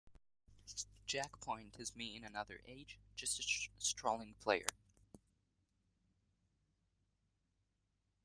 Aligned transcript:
Jack 1.05 1.39
Point 1.41 1.75
is 1.79 1.95
me 1.95 2.15
in 2.17 2.23
another 2.23 2.59
age- 2.65 2.97
just 3.15 3.39
a 3.39 3.43
strolling 3.77 4.33
player. 4.41 4.65